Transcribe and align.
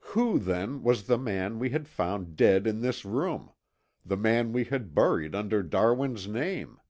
Who, 0.00 0.40
then, 0.40 0.82
was 0.82 1.06
the 1.06 1.16
man 1.16 1.60
we 1.60 1.70
had 1.70 1.86
found 1.86 2.34
dead 2.34 2.66
in 2.66 2.80
this 2.80 3.04
room, 3.04 3.52
the 4.04 4.16
man 4.16 4.52
we 4.52 4.64
had 4.64 4.96
buried 4.96 5.32
under 5.32 5.62
Darwin's 5.62 6.26
name? 6.26 6.80